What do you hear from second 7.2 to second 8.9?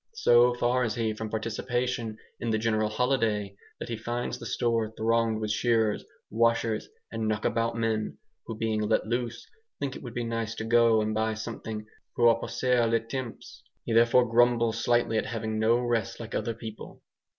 "knock about men," who being